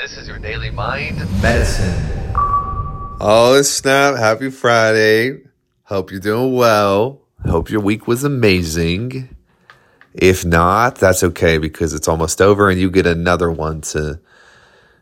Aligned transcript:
This 0.00 0.16
is 0.16 0.28
your 0.28 0.38
daily 0.38 0.70
mind 0.70 1.18
medicine. 1.42 1.92
Oh, 3.20 3.60
snap. 3.62 4.16
Happy 4.16 4.48
Friday. 4.48 5.40
Hope 5.82 6.12
you're 6.12 6.20
doing 6.20 6.54
well. 6.54 7.22
Hope 7.44 7.68
your 7.68 7.80
week 7.80 8.06
was 8.06 8.22
amazing. 8.22 9.34
If 10.14 10.44
not, 10.44 10.94
that's 10.94 11.24
okay 11.24 11.58
because 11.58 11.94
it's 11.94 12.06
almost 12.06 12.40
over 12.40 12.70
and 12.70 12.78
you 12.80 12.92
get 12.92 13.08
another 13.08 13.50
one 13.50 13.80
to 13.80 14.20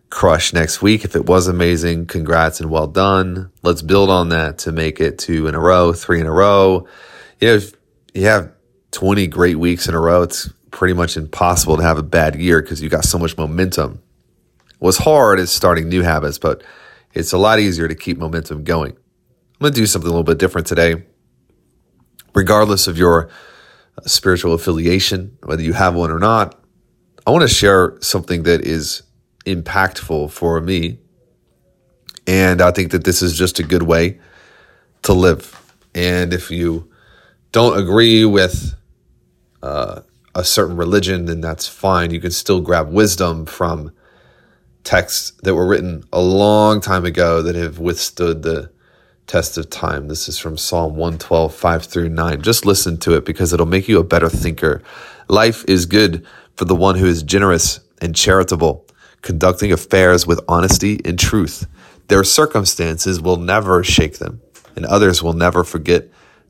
crush 0.09 0.55
next 0.55 0.81
week. 0.81 1.05
If 1.05 1.15
it 1.15 1.27
was 1.27 1.47
amazing, 1.47 2.07
congrats 2.07 2.61
and 2.61 2.71
well 2.71 2.87
done. 2.87 3.53
Let's 3.63 3.83
build 3.83 4.09
on 4.09 4.31
that 4.31 4.57
to 4.61 4.73
make 4.73 4.99
it 4.99 5.19
two 5.19 5.47
in 5.47 5.55
a 5.55 5.61
row, 5.61 5.93
three 5.93 6.23
in 6.23 6.27
a 6.27 6.33
row. 6.33 6.89
You 7.39 7.49
know, 7.49 7.55
if 7.57 7.75
you 8.15 8.25
have 8.25 8.51
20 8.93 9.27
great 9.27 9.59
weeks 9.59 9.89
in 9.89 9.95
a 9.95 10.01
row, 10.01 10.23
it's 10.23 10.51
pretty 10.71 10.95
much 10.95 11.19
impossible 11.19 11.77
to 11.77 11.83
have 11.83 11.99
a 11.99 12.03
bad 12.03 12.35
year 12.37 12.63
because 12.63 12.83
you 12.83 12.89
got 12.89 13.05
so 13.05 13.19
much 13.19 13.37
momentum. 13.37 14.01
What's 14.87 14.99
hard 14.99 15.41
is 15.41 15.51
starting 15.51 15.89
new 15.89 16.03
habits, 16.03 16.39
but 16.39 16.63
it's 17.13 17.33
a 17.33 17.39
lot 17.39 17.59
easier 17.59 17.89
to 17.89 17.95
keep 17.97 18.19
momentum 18.19 18.63
going. 18.63 18.93
I'm 18.93 19.59
going 19.59 19.73
to 19.73 19.81
do 19.81 19.85
something 19.85 20.07
a 20.07 20.13
little 20.13 20.23
bit 20.23 20.39
different 20.39 20.69
today. 20.69 21.03
Regardless 22.37 22.87
of 22.87 22.97
your 22.97 23.29
spiritual 24.05 24.55
affiliation, 24.55 25.39
whether 25.43 25.65
you 25.65 25.73
have 25.73 25.97
one 25.97 26.13
or 26.13 26.21
not, 26.21 26.57
I 27.27 27.33
want 27.33 27.43
to 27.43 27.53
share 27.53 27.99
something 28.01 28.45
that 28.45 28.61
is 28.61 29.03
impactful 29.45 30.31
for 30.31 30.61
me. 30.61 31.01
And 32.29 32.63
I 32.63 32.71
think 32.71 32.93
that 32.93 33.03
this 33.03 33.23
is 33.23 33.37
just 33.37 33.59
a 33.59 33.65
good 33.65 33.83
way 33.83 34.21
to 35.03 35.13
live. 35.13 35.75
And 35.97 36.33
if 36.33 36.49
you 36.49 36.93
don't 37.51 37.77
agree 37.77 38.25
with 38.25 38.77
uh, 39.65 40.03
a 40.37 40.45
certain 40.45 40.77
religion, 40.77 41.25
then 41.25 41.41
that's 41.41 41.67
fine. 41.67 42.13
You 42.13 42.21
can 42.21 42.31
still 42.31 42.61
grab 42.61 42.93
wisdom 42.93 43.47
from 43.47 43.91
texts 44.87 45.33
that 45.43 45.55
were 45.55 45.67
written 45.67 46.05
a 46.13 46.21
long 46.21 46.81
time 46.81 47.05
ago 47.05 47.43
that 47.43 47.57
have 47.57 47.79
withstood 47.79 48.43
the 48.43 48.71
test 49.27 49.59
of 49.59 49.69
time. 49.69 50.07
This 50.07 50.29
is 50.29 50.39
from 50.39 50.57
Psalm 50.57 50.93
112, 50.93 51.53
5 51.53 51.85
through 51.85 52.09
9. 52.09 52.43
Just 52.43 52.65
listen 52.65 52.97
to 52.99 53.15
it 53.17 53.25
because 53.25 53.53
it'll 53.53 53.67
make 53.67 53.89
you 53.89 53.99
a 53.99 54.05
better 54.05 54.29
thinker. 54.29 54.83
Life 55.29 55.65
is 55.67 55.87
good 55.87 56.25
for 56.55 56.65
the 56.65 56.77
one 56.77 56.95
who 56.95 57.07
is 57.07 57.25
generous 57.25 57.81
and 58.01 58.15
charitable, 58.15 58.87
conducting 59.23 59.73
affairs 59.73 60.27
with 60.27 60.41
honesty 60.49 61.01
and 61.05 61.19
truth. 61.19 61.67
Their 62.07 62.23
circumstances 62.23 63.21
will 63.21 63.37
never 63.37 63.83
shake 63.83 64.19
them, 64.19 64.41
and 64.77 64.87
others 64.87 65.21
will 65.21 65.33
never 65.33 65.65
forget 65.65 66.09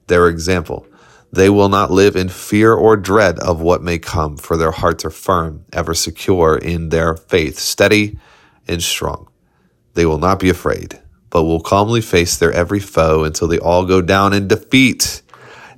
their 0.08 0.28
example. 0.28 0.86
They 1.32 1.48
will 1.48 1.70
not 1.70 1.90
live 1.90 2.14
in 2.14 2.28
fear 2.28 2.74
or 2.74 2.96
dread 2.96 3.38
of 3.38 3.62
what 3.62 3.82
may 3.82 3.98
come, 3.98 4.36
for 4.36 4.56
their 4.56 4.70
hearts 4.70 5.04
are 5.06 5.10
firm, 5.10 5.64
ever 5.72 5.94
secure 5.94 6.56
in 6.58 6.90
their 6.90 7.16
faith, 7.16 7.58
steady 7.58 8.18
and 8.66 8.82
strong. 8.82 9.28
They 9.94 10.06
will 10.06 10.18
not 10.18 10.38
be 10.38 10.50
afraid 10.50 11.00
but 11.36 11.44
will 11.44 11.60
calmly 11.60 12.00
face 12.00 12.38
their 12.38 12.50
every 12.52 12.80
foe 12.80 13.24
until 13.24 13.46
they 13.46 13.58
all 13.58 13.84
go 13.84 14.00
down 14.00 14.32
in 14.32 14.48
defeat. 14.48 15.20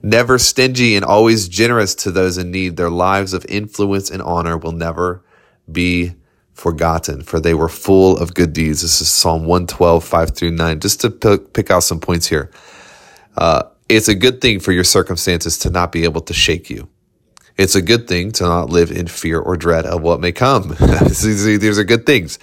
Never 0.04 0.38
stingy 0.38 0.94
and 0.94 1.04
always 1.04 1.48
generous 1.48 1.96
to 1.96 2.12
those 2.12 2.38
in 2.38 2.52
need, 2.52 2.76
their 2.76 2.90
lives 2.90 3.32
of 3.32 3.44
influence 3.48 4.08
and 4.08 4.22
honor 4.22 4.56
will 4.56 4.70
never 4.70 5.24
be 5.70 6.14
forgotten, 6.52 7.22
for 7.22 7.40
they 7.40 7.54
were 7.54 7.68
full 7.68 8.16
of 8.18 8.34
good 8.34 8.52
deeds. 8.52 8.82
This 8.82 9.00
is 9.00 9.08
Psalm 9.08 9.46
112, 9.46 10.04
5 10.04 10.30
through 10.30 10.52
9. 10.52 10.78
Just 10.78 11.00
to 11.00 11.10
pick 11.10 11.72
out 11.72 11.82
some 11.82 11.98
points 11.98 12.28
here. 12.28 12.52
Uh, 13.36 13.64
it's 13.88 14.06
a 14.06 14.14
good 14.14 14.40
thing 14.40 14.60
for 14.60 14.70
your 14.70 14.84
circumstances 14.84 15.58
to 15.58 15.70
not 15.70 15.90
be 15.90 16.04
able 16.04 16.20
to 16.20 16.34
shake 16.34 16.70
you. 16.70 16.88
It's 17.56 17.74
a 17.74 17.82
good 17.82 18.06
thing 18.06 18.30
to 18.32 18.44
not 18.44 18.70
live 18.70 18.92
in 18.92 19.08
fear 19.08 19.40
or 19.40 19.56
dread 19.56 19.86
of 19.86 20.02
what 20.02 20.20
may 20.20 20.30
come. 20.30 20.76
These 21.08 21.78
are 21.78 21.84
good 21.84 22.06
things 22.06 22.38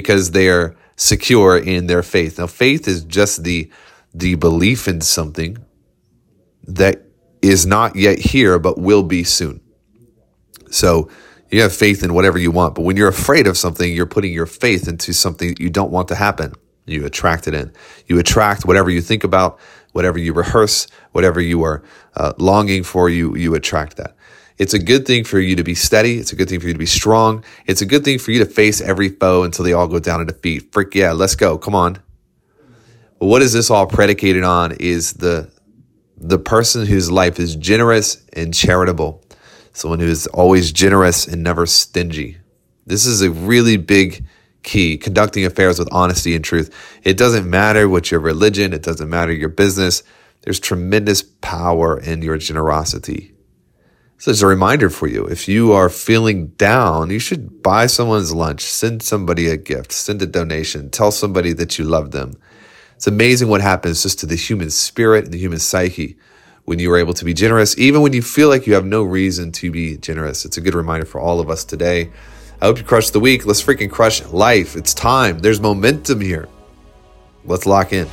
because 0.00 0.32
they 0.32 0.48
are 0.50 0.76
secure 0.96 1.56
in 1.56 1.86
their 1.86 2.02
faith. 2.02 2.38
Now, 2.38 2.46
faith 2.46 2.86
is 2.86 3.02
just 3.04 3.44
the 3.44 3.70
the 4.12 4.34
belief 4.34 4.88
in 4.88 5.00
something 5.00 5.58
that 6.66 7.02
is 7.42 7.64
not 7.66 7.96
yet 7.96 8.18
here 8.18 8.58
but 8.58 8.78
will 8.78 9.02
be 9.02 9.24
soon. 9.24 9.60
So 10.70 11.08
you 11.50 11.62
have 11.62 11.74
faith 11.74 12.02
in 12.02 12.12
whatever 12.12 12.38
you 12.38 12.50
want, 12.50 12.74
but 12.74 12.82
when 12.82 12.96
you're 12.96 13.08
afraid 13.08 13.46
of 13.46 13.56
something, 13.56 13.90
you're 13.90 14.06
putting 14.06 14.32
your 14.32 14.46
faith 14.46 14.88
into 14.88 15.14
something 15.14 15.48
that 15.48 15.60
you 15.60 15.70
don't 15.70 15.90
want 15.90 16.08
to 16.08 16.14
happen. 16.14 16.52
You 16.86 17.06
attract 17.06 17.48
it 17.48 17.54
in. 17.54 17.72
You 18.06 18.18
attract 18.18 18.66
whatever 18.66 18.90
you 18.90 19.00
think 19.00 19.24
about, 19.24 19.58
whatever 19.92 20.18
you 20.18 20.32
rehearse, 20.34 20.86
whatever 21.12 21.40
you 21.40 21.62
are 21.64 21.82
uh, 22.16 22.32
longing 22.38 22.84
for. 22.84 23.08
You 23.08 23.34
you 23.34 23.54
attract 23.54 23.96
that. 23.96 24.14
It's 24.58 24.74
a 24.74 24.78
good 24.78 25.06
thing 25.06 25.24
for 25.24 25.38
you 25.38 25.56
to 25.56 25.64
be 25.64 25.74
steady. 25.74 26.18
It's 26.18 26.32
a 26.32 26.36
good 26.36 26.48
thing 26.48 26.60
for 26.60 26.66
you 26.66 26.72
to 26.72 26.78
be 26.78 26.86
strong. 26.86 27.44
It's 27.66 27.82
a 27.82 27.86
good 27.86 28.04
thing 28.04 28.18
for 28.18 28.30
you 28.30 28.38
to 28.38 28.46
face 28.46 28.80
every 28.80 29.10
foe 29.10 29.42
until 29.42 29.64
they 29.64 29.72
all 29.72 29.86
go 29.86 29.98
down 29.98 30.20
in 30.20 30.26
defeat. 30.26 30.72
Frick 30.72 30.94
yeah, 30.94 31.12
let's 31.12 31.36
go. 31.36 31.58
Come 31.58 31.74
on. 31.74 31.98
But 33.18 33.26
what 33.26 33.42
is 33.42 33.52
this 33.52 33.70
all 33.70 33.86
predicated 33.86 34.44
on 34.44 34.72
is 34.72 35.14
the 35.14 35.50
the 36.18 36.38
person 36.38 36.86
whose 36.86 37.10
life 37.10 37.38
is 37.38 37.56
generous 37.56 38.24
and 38.32 38.54
charitable. 38.54 39.22
Someone 39.72 40.00
who 40.00 40.06
is 40.06 40.26
always 40.28 40.72
generous 40.72 41.26
and 41.26 41.42
never 41.42 41.66
stingy. 41.66 42.38
This 42.86 43.04
is 43.04 43.20
a 43.20 43.30
really 43.30 43.76
big 43.76 44.24
key, 44.62 44.96
conducting 44.96 45.44
affairs 45.44 45.78
with 45.78 45.92
honesty 45.92 46.34
and 46.34 46.42
truth. 46.42 46.74
It 47.04 47.18
doesn't 47.18 47.48
matter 47.48 47.88
what 47.88 48.10
your 48.10 48.20
religion, 48.20 48.72
it 48.72 48.82
doesn't 48.82 49.10
matter 49.10 49.32
your 49.32 49.50
business. 49.50 50.02
There's 50.42 50.60
tremendous 50.60 51.22
power 51.22 51.98
in 52.00 52.22
your 52.22 52.38
generosity. 52.38 53.35
So 54.26 54.44
a 54.44 54.50
reminder 54.50 54.90
for 54.90 55.06
you. 55.06 55.24
If 55.26 55.46
you 55.46 55.70
are 55.70 55.88
feeling 55.88 56.48
down, 56.58 57.10
you 57.10 57.20
should 57.20 57.62
buy 57.62 57.86
someone's 57.86 58.34
lunch, 58.34 58.62
send 58.62 59.04
somebody 59.04 59.46
a 59.46 59.56
gift, 59.56 59.92
send 59.92 60.20
a 60.20 60.26
donation, 60.26 60.90
tell 60.90 61.12
somebody 61.12 61.52
that 61.52 61.78
you 61.78 61.84
love 61.84 62.10
them. 62.10 62.34
It's 62.96 63.06
amazing 63.06 63.48
what 63.48 63.60
happens 63.60 64.02
just 64.02 64.18
to 64.18 64.26
the 64.26 64.34
human 64.34 64.70
spirit 64.70 65.26
and 65.26 65.32
the 65.32 65.38
human 65.38 65.60
psyche 65.60 66.16
when 66.64 66.80
you 66.80 66.92
are 66.92 66.98
able 66.98 67.14
to 67.14 67.24
be 67.24 67.34
generous, 67.34 67.78
even 67.78 68.02
when 68.02 68.14
you 68.14 68.20
feel 68.20 68.48
like 68.48 68.66
you 68.66 68.74
have 68.74 68.84
no 68.84 69.04
reason 69.04 69.52
to 69.52 69.70
be 69.70 69.96
generous. 69.96 70.44
It's 70.44 70.56
a 70.56 70.60
good 70.60 70.74
reminder 70.74 71.06
for 71.06 71.20
all 71.20 71.38
of 71.38 71.48
us 71.48 71.64
today. 71.64 72.10
I 72.60 72.64
hope 72.66 72.78
you 72.78 72.84
crush 72.84 73.10
the 73.10 73.20
week. 73.20 73.46
Let's 73.46 73.62
freaking 73.62 73.92
crush 73.92 74.24
life. 74.24 74.74
It's 74.74 74.92
time. 74.92 75.38
There's 75.38 75.60
momentum 75.60 76.20
here. 76.20 76.48
Let's 77.44 77.64
lock 77.64 77.92
in. 77.92 78.08